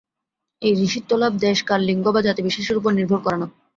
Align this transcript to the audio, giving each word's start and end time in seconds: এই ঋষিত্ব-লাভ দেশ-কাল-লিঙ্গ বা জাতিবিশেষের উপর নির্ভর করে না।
এই 0.61 0.73
ঋষিত্ব-লাভ 0.81 1.31
দেশ-কাল-লিঙ্গ 1.39 2.05
বা 2.11 2.21
জাতিবিশেষের 2.21 2.79
উপর 2.79 2.91
নির্ভর 2.93 3.19
করে 3.21 3.37
না। 3.37 3.47